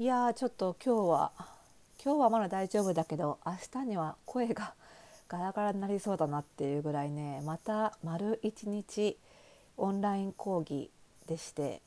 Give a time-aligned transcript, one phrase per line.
[0.00, 1.32] いやちょっと今日は
[2.04, 4.72] 今日はまだ大丈夫だけど明日には声が
[5.28, 9.16] ガラガラになりそうだなっていうぐらいねまた丸一日
[9.76, 10.92] オンライン講義
[11.26, 11.82] でして、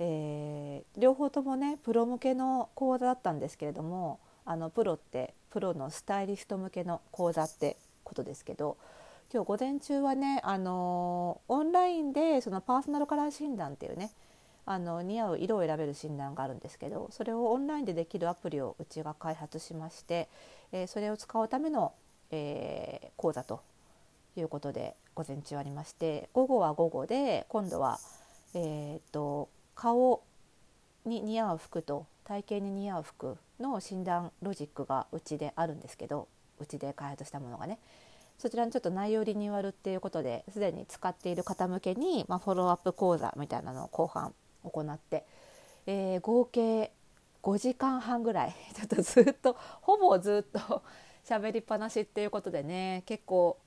[0.00, 8.76] えー両方ともねプロ向けの講座だったんですけれどもあのプロってプロのスタイリスト向けの講座ってことですけど
[9.32, 14.10] 今日午前中はね、あのーオンラインでそのパーソナルカラー診断っていうね
[14.64, 20.28] あの似合う色を選べる診断があるんですけどそれをオンラインでできるアプリをうちが開発しまして、
[20.72, 21.92] えーそれを使うための、
[22.30, 23.60] えー講座と
[24.36, 27.98] いうことで午前中ありまして午後は午後で今度は、
[28.54, 30.22] えー、と顔
[31.04, 37.78] に似合う服と体型に似合う服の診断ロジックがうちであるんですけどうちで開発したものがね。
[38.38, 45.24] そちらにちょっと内容リニューアルっていうことですでに使っている方向けに、まあ、フォローアップ講座みたいなのを後半行って、
[45.86, 46.92] えー合計
[47.42, 50.82] 5時間半ぐらい ちょっとずっとほぼずっと
[51.24, 53.58] 喋りっぱなしっていうことでね結構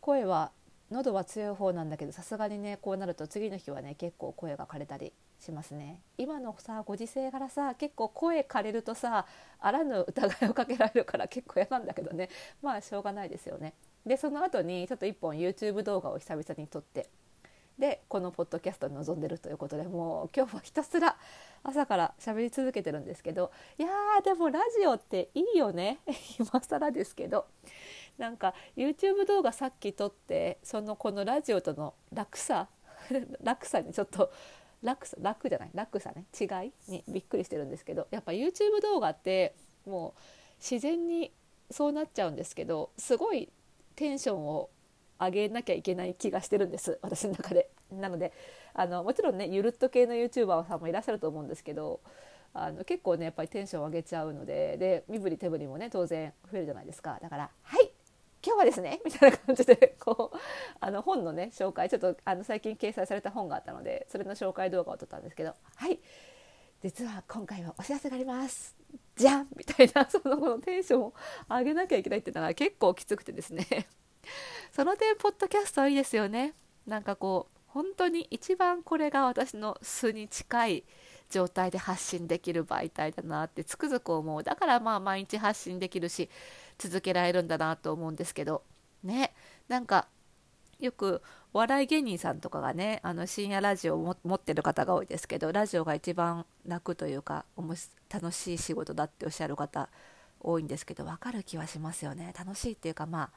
[0.00, 0.52] 声は
[0.90, 6.00] 喉は強い方なんだけどさすがにねこうなると次の日はね結構声が枯れたりしますね。
[6.16, 9.26] 今のさご時世からさ結構声枯れるとさ
[9.60, 12.30] あらぬ疑いをかけられるから結構嫌なんだけどね。
[12.62, 13.74] まあしょうがないですよね。
[14.06, 17.10] でその後にちょっと1本 YouTube 動画を久々に撮って
[17.78, 21.16] でこのポッドキャストに臨んでるということでもう今日はひたすら
[21.62, 25.98] 朝から喋り続けてるんですけどいやーでもラジオっていいよね。
[26.38, 27.46] 今更ですけど
[28.16, 32.68] なんか YouTube 動画さっき撮ってそのこのラジオとの楽さ
[33.42, 34.32] 楽さにちょっと
[34.82, 35.70] 楽さ楽じゃない？
[35.72, 36.24] 楽さね。
[36.38, 39.54] 違いにびっくりしてるんですけどやっぱ YouTube 動画って
[39.86, 40.20] もう
[40.58, 41.32] 自然に
[41.70, 43.48] そうなっちゃうんですけどすごい
[43.94, 44.70] テンションを
[45.20, 47.70] 上げなきゃいけない気がしてるんです私の中で。
[47.90, 48.32] なので
[48.74, 52.00] あのもちろんねゆるっと系の YouTuber さんもいらっしゃると思うんですけど
[52.54, 57.18] あの結構ねやっぱりテンション上げちゃうのでで身振り手振りもね当然増えるじゃないですか。
[57.20, 57.90] だから「はい
[58.44, 60.36] 今日はですね」みたいな感じでこう
[60.80, 65.98] あの本のね紹介ちょっとあの最近掲載された本があったのでそれの紹介動画を撮ったんですけど「はい
[66.80, 68.76] 実は今回はお知らせがあります」
[69.16, 71.14] じゃんみたいなそのこのテンションを
[71.48, 73.66] 上げなきゃいけないっていうのが結構きつくてですね。
[74.72, 76.54] その点ポッドキャストはいいですよね。
[76.86, 80.84] なんかこう本当に一番これが私の素に近い
[81.30, 84.42] 状態で発信できる媒体だなってつくづく思う。
[84.42, 86.28] だからまあ毎日発信できるし
[86.78, 88.62] 続けられるんだなと思うんですけど。
[89.02, 89.34] ね。
[89.68, 90.08] なんか
[90.80, 91.22] よく
[91.52, 97.44] お笑い芸人さんとかがねあの深夜ラジオを持ってる方が多いですけどラジオが一番楽というか
[98.08, 99.88] 楽しい仕事だっておっしゃる方
[100.40, 102.32] 多いんですけど分かる気はしますよね。
[102.38, 103.30] 楽しいっていうかまあ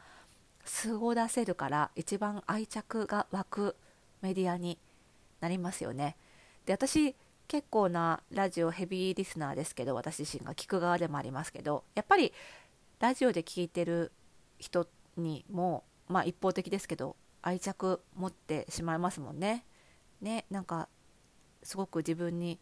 [0.66, 3.76] 素を出せるから一番愛着が湧く
[4.22, 4.78] メディアに
[5.40, 6.16] なりますよね
[6.66, 7.16] で私
[7.48, 12.32] 結構なラジオヘビーリスナーですけど私自身が聞く側でもありますけどやっぱり
[13.00, 14.12] ラジオで聞いてる
[14.60, 19.66] 人にもまあ一方的ですけど愛着持ってしまいますもんね。
[20.22, 20.88] ねなんか
[21.64, 22.60] すごく自分に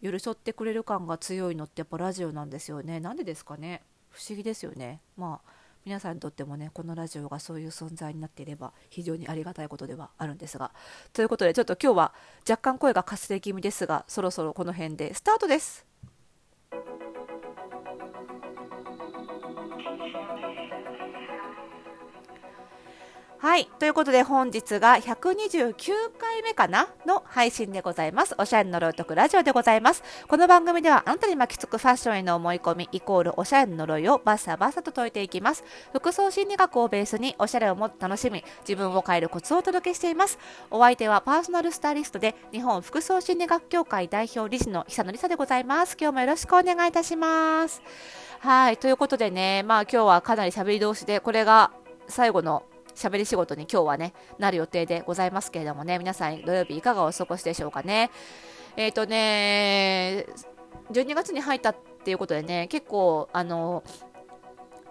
[0.00, 3.00] 寄り添ってくれる感が強いのってやっぱラジオなんですよね。
[3.00, 5.00] なんでですかね不思議ですよね。
[5.16, 5.50] まあ
[5.88, 10.70] 皆さんにとってもねこのラジオがそういう存在になっていれば非常にありがたいことではあるんですが。
[11.14, 12.14] ということでちょっと今日は
[12.46, 15.87] 若干声がかすれ気味ですがそろそろこの辺でスタートです。
[23.40, 23.66] はい。
[23.78, 25.84] ということで本日が129
[26.18, 28.34] 回目かなの配信でございます。
[28.36, 30.02] おしゃれの呪いを解くラジオでございます。
[30.26, 35.62] この番組ではあなたに巻きつくファッションへの思い込みイコールおしゃれの呪いをバッサバッサと解いていきます。
[35.92, 40.36] 服装心理学をベースにおしゃれをもっと楽しみ、自分を変えるコツをお届けしています。
[40.68, 45.96] お相手はパーソナルスタイリストで日本服装心理学協会代表理事の久野里沙でございます。
[45.96, 47.82] 今日もよろしくお願いいたします。
[48.40, 48.78] はい。
[48.78, 51.70] ということでね、まあ今日はかなり喋り通しで、これが
[52.08, 52.64] 最後の
[52.98, 58.10] 喋り仕事に今日はね、なる予定でございますけれどもね、皆さん土曜日いかがお過ごしでしょうかね。
[58.76, 60.26] えっ、とね、
[60.92, 63.84] 12月に入ったっていうことでね、結構、あの、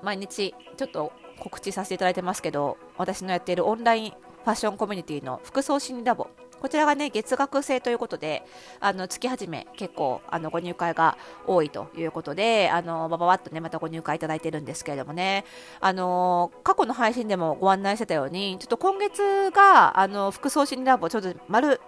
[0.02, 6.28] 毎日ちょっと告知させていただいてますけど、私のやっているオンラインファッションコミュニティの服装心理ラボ、
[6.62, 8.44] こちらがね、月額制ということで、
[8.80, 15.46] あの、月始め結構、あの、ご入会が多いということで、あの、ばばばっとね、またご入会いただいてるんですけれどもね、
[15.80, 21.80] あの、過去の配信でもご案内してたように、ちょっと今月が、あの、服装心理ラボ、ちょっと丸、ん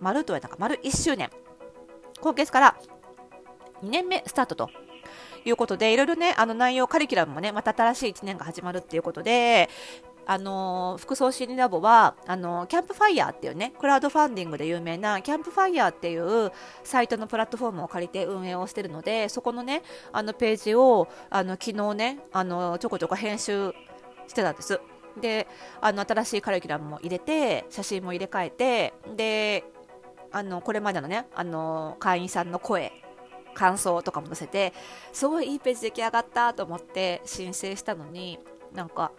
[0.00, 1.30] 丸と言われたか、丸1周年。
[2.20, 2.76] 今月から
[3.82, 4.70] 2年目スタートと
[5.44, 9.68] いうことで、いろいろね、あの内容、カリキュラムもね、また新しい1年が始まるっていうことで、
[10.26, 16.52] あの服装心理ラボはあのキャンプファイヤーっていうねクラウドファンディングで有名なキャンプファイヤーっていう
[16.84, 19.82] サイトのプラットフォームを借りて運営をしてるのでそこのね
[20.12, 23.72] あのページをあの昨日ねあのちょこちょこ編集
[24.28, 24.80] してたんです。
[25.20, 25.46] で
[25.80, 29.64] あの新しいカリキュラムも入れて写真も入れ替えてで
[30.30, 32.92] あのこれまでのねあの会員さんの声
[33.54, 34.72] 感想とかも載せて
[35.12, 38.38] すごいいいページ出来上がったと思って申請したのに
[38.74, 39.12] なんか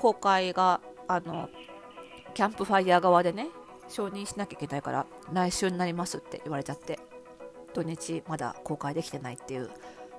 [0.00, 1.50] 公開があの
[2.32, 3.48] キャンプファイヤー側でね
[3.86, 6.98] 承認しなきゃいけないから来週になりますって言われちゃって
[7.74, 9.70] 土日まだ公開できてないっていう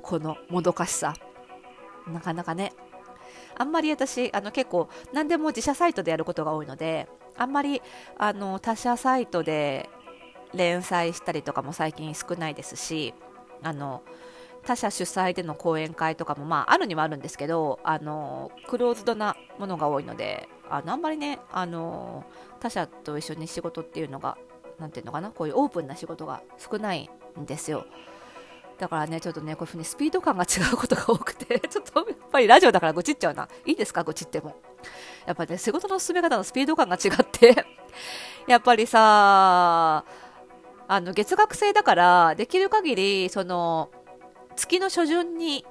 [0.04, 1.16] このもどかしさ。
[2.07, 2.74] なかなかね。
[3.57, 7.81] あんまり私あの結構何でも自社サイトでやることが多いのであんまり
[8.18, 9.89] あの他社サイトで
[10.54, 13.13] 連載したりとかも最近少ないですし
[13.63, 14.04] あの
[14.63, 22.23] 他社主催での講演会とかも、まあ、あるにはあるんですけどあのクローズドなものが多いのであのあんまりねあの
[22.59, 24.37] 他社と一緒に仕事っていうのが
[24.79, 27.09] 何ていうのかなこういうオープンな仕事が少ない
[27.39, 27.85] んですよ。
[28.77, 33.47] だからねちょっとねこういうふうにスピード感が違うことが多くて ちょっとやっぱりラジオだから愚痴っちゃうな。
[33.65, 34.55] いいですか愚痴っても。
[35.27, 37.65] やっぱね仕事の進め方のスピード感が違って
[38.47, 40.03] やっぱりさ
[40.87, 43.91] あの月額制だからできる限りその
[44.61, 45.65] 月の初旬に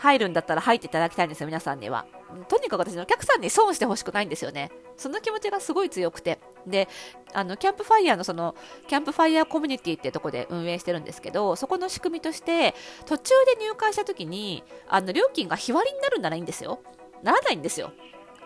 [0.00, 2.06] 入るんだったら入っていただきたいんですよ、皆さんには。
[2.48, 4.70] とにかく私のお客さんに損してほしくないんですよね。
[4.96, 6.38] その気持ちがすごい強くて。
[6.66, 6.88] で、
[7.32, 8.54] あの、キャンプファイヤーのその、
[8.88, 12.74] キャンプファイヤーコミュニティってとこで運営してるんですけど、そこの仕組みとして、
[13.06, 16.80] 途中で入会した時に、あの、料金が日割りになるならいいんですよ。
[17.22, 17.92] ならないんですよ。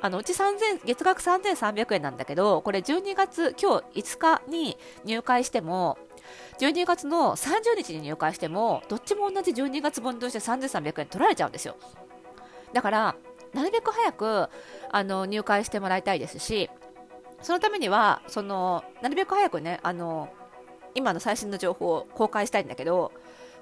[0.01, 4.77] あのうち3000月額3300円なんだけど、これ12月、今日5日に
[5.07, 5.97] 入会しても、
[6.59, 11.77] 12月の30日に入会しても、どっちも同じ12月分として3300円取られちゃうんですよ。
[12.73, 13.17] だから、
[13.53, 14.49] なるべく早く
[14.91, 16.71] あの入会してもらいたいですし、
[17.43, 20.29] そのためには、そのなるべく早くね、あの
[20.95, 23.13] 今の最新の情報を公開したいんだけど、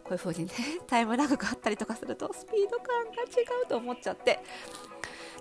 [0.04, 0.52] こういう風にね、
[0.86, 4.40] タイムラグがあったりとかすると、スピード感が違うと思っちゃって、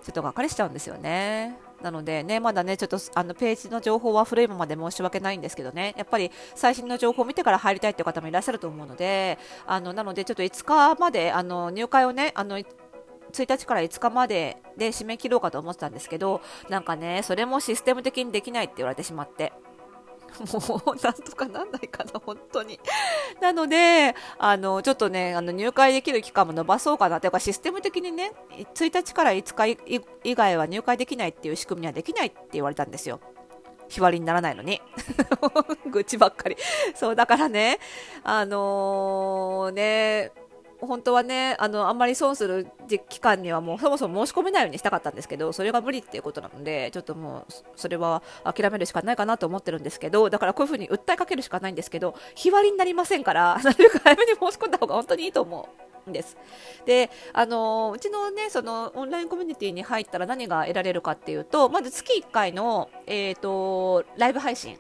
[0.04, 1.58] ちょっとがっかりしちゃうんですよね。
[1.82, 12.66] なのでね、まだね、ちょっとあのページの情報は古いままで申し訳ないんですけどね、やっぱり最新の情報を見てから入りたいという方もいらっしゃると思うので、あのなのでちょっと5日まであの入会をね、あの1
[13.34, 19.54] 日から5日までで締め切ろうかと思ってたんですけど、なんかね、それもシステム的にできないって言われてしまって。
[20.40, 22.80] もう、なんとかなんないかな、本当に。
[23.42, 27.20] なので、あの、ちょっとね、あの、入会できる期間も伸ばそうかな。
[27.20, 33.20] というか、システム的にね、1日から5日以外は入会できないっていう仕組みにはできないって言われたんですよ。
[33.90, 34.82] 日割りにならないのに。
[35.92, 36.56] 愚痴ばっかり。
[36.96, 37.80] そう、だからね、
[38.24, 40.32] あのー、ね、
[40.82, 42.68] 本当はねあのあんまり損する
[43.08, 55.92] 期間にはもうそもそも申し込めないようにしたかったんですけどそれが無理っていうことなのでちょっともうそれは諦めるしかないかなと思ってるんですけどだからこういうふうに訴えかけるしかないんですけど日割りになりませんからなるべく早めに申し込んだ方が本当にいいと思う。
[56.12, 56.36] です
[56.88, 64.80] であのうちのねそのオンラインコミュニティに入ったら何が得られるかっていうとまず月1回の、えーとライブ配信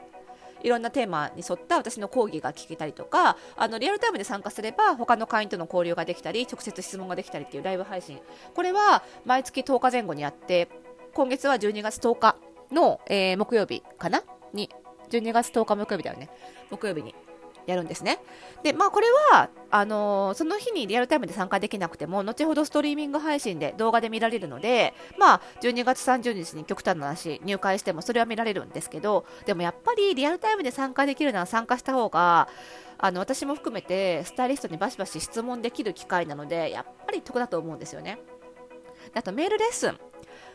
[0.63, 8.19] いろんなテーマに沿った私の講義が聞けたりとかあのリアルタイムで参加すれば他の会員との交流ができたり直接質問ができたりっていうライブ配信。
[8.53, 10.69] これは毎月10日前後にやって
[11.13, 12.35] 今月は12月10日
[12.71, 14.23] の、えー、木曜日かな？
[14.53, 14.69] に
[15.09, 16.29] 12月10日木曜日だよね。
[16.69, 17.13] 木曜日に
[17.65, 18.19] やるんですね。
[18.63, 32.49] で、まあ、これはあのー、その日にリアルタイムで参加できなくても、後ほどストリーミング配信で動画で見られるので、まあ、12月30日に極端な話、入会してもそれは見られるんですけど、でもやっぱりリアルタイムで参加できるなら参加した方が、
[32.97, 38.19] あの私も含めてスタイリストにバシバシ質問できる機会なので、やっぱり得だと思うんですよね。
[39.15, 39.97] あとメールレッスン。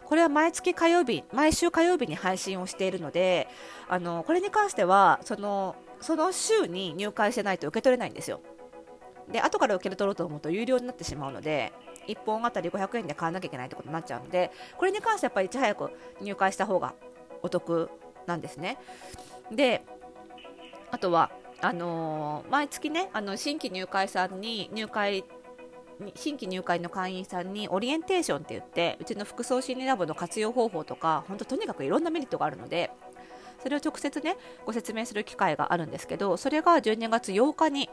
[0.04, 3.48] これは毎月火曜日、毎週火曜日に配信をしているので、
[3.88, 8.40] あのこれに関しては、そのその週に入会してないと受け取れないんですよ。
[9.30, 11.72] で、後から受け取ろうと思うと有料になってしまうので、
[12.06, 16.94] 1本あたり500円で買わなきゃいけないってことになっちゃうので、これに関してはやっぱりいち早く入会した方が
[17.42, 17.90] お得
[18.26, 18.78] なんですね。
[19.50, 19.84] で、
[20.90, 25.24] あとは、あのー、毎月ね、あの新規入会さんに入会
[26.14, 32.90] 新規入会の会員さんにオリエンテーションって言ってうちの服装心理ラボの活用方法とか本当とにかくいろんなメリットがあるので
[33.62, 37.90] それを直接ねご説明する機会があるんですけどそれが12月8日に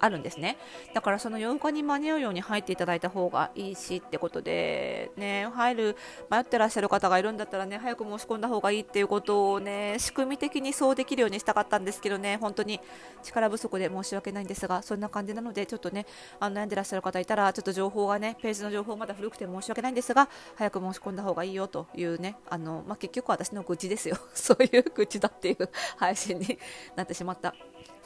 [0.00, 0.56] あるんですね。
[0.94, 5.96] だからその8日に間に合うように入っていただいた方がいいしってことでね入る
[6.30, 12.80] 迷ってらっしゃる方がいるんだったらね早く申し込んだ方がいいっていうことをね仕組み的にそうできるようにしたかったんですけどね本当に
[13.22, 16.06] 力不足で申し訳ないんですがそんな感じなのでちょっとね
[16.38, 24.16] あの悩んでらっしゃる方いたらちょっと情報がねページの情報まだ古くて申し訳ないんですが早く申し込んだ方がいいよというねあの、まあ、結局私の愚痴ですよ。
[24.34, 26.58] そういう愚痴だっていう配信に
[26.96, 27.54] なってしまった。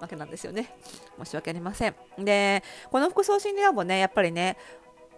[0.00, 0.74] わけなんですよね。
[1.22, 1.94] 申し訳ありません。
[2.18, 4.56] で、この服装心理ラボね、やっぱりね、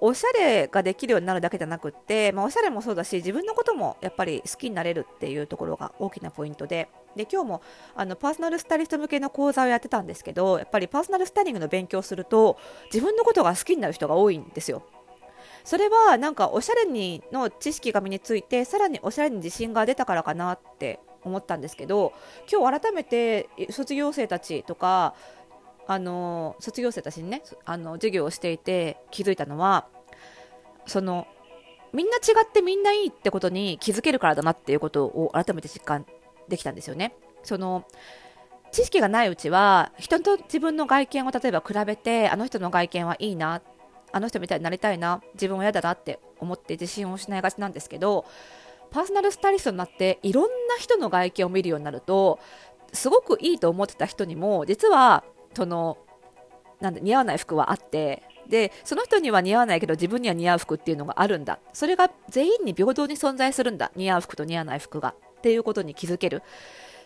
[0.00, 7.62] おしゃれができるようになるだけじゃなくって、まあ、おしゃれもそうだし自分のこともやっぱり好きになれるっていうところが大きなポイントでで今日も
[7.94, 12.58] あのパーソナルスタイリスト向けの講座をやってたんですけどやっぱりパーソナルスタイリングの勉強すると
[12.92, 14.82] 自分のことが好きになる人が多いんですよ。
[15.64, 22.12] それはなんかおしゃれにの知識が身についてさらにおしゃれに自信が出たからかなって思ったんですけど
[22.50, 25.14] 今日改めて卒業生たちとか
[25.86, 29.86] あの卒業生たちにねあの授業をしていて気づいたのは
[30.86, 31.26] その
[31.92, 36.06] みんな違ってみんないいってことに気づけるからだなっていうことを改めて実感
[36.48, 37.14] できたんですよね。
[37.42, 37.84] その
[38.72, 43.62] 知識がないうちは人と自分の外見を例えば比べてあの人の外見はいいな
[44.12, 48.26] あの人みたいになりたいな自分は嫌だなって思って自信を失いがちなんですけど
[48.90, 52.38] パーソナルスタイリストになっていろんな人の外見を見るようになると
[52.92, 55.24] すごくいいと思ってた人にも実は
[55.54, 55.98] その
[56.80, 61.58] なんで似合わない服はあってでその人には似合わないけど自分には似合う服っていうのがあるんだ。
[61.72, 63.90] それが全員に平等に存在するんだ。
[63.96, 65.14] 似合う服と似合わない服が。
[65.38, 66.42] っていうことに気づける。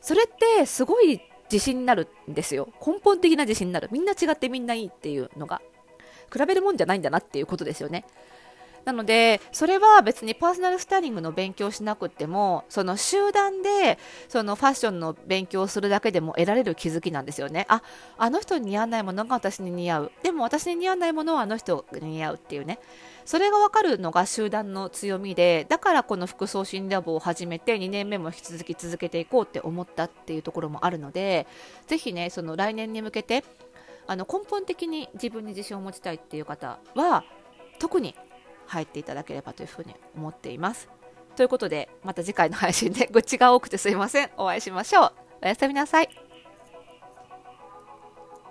[0.01, 1.21] それってすごい
[1.51, 2.69] 自信になるんですよ。
[2.87, 3.89] 根本的な自信になる。
[3.91, 5.61] みんな違ってみんないいっていうのが。
[6.33, 8.05] 比べるもんじゃないんだなっていうことですよね。
[8.91, 17.67] なのでそれは別にパーソナルスタイリングの勉強しなくてもその集団でそのファッションの勉強をするだけでも得られる気づきなんですよね。
[17.69, 17.83] あ
[18.19, 20.13] あの人に似合わないものが私に似合う。
[20.25, 22.81] でも私に似合わないものはあの人に似合うっていうね。
[23.25, 31.47] それが分かるのが集団の強みでだからこの服装診ラボを始めて2年目も引き続き続けていこうって思ったっていうところもあるので
[31.87, 33.45] ぜひねその来年に向けて
[34.09, 37.23] あの根本的に自分に自信を持ちたいっていう方は
[37.79, 38.15] 特に
[38.71, 40.89] 入っていただければというふうに思っています。
[41.37, 44.31] ということで、また次回の配信で 愚痴が多くてすいません。
[44.37, 45.13] お会いしましょう。
[45.43, 46.30] おやすみなさい。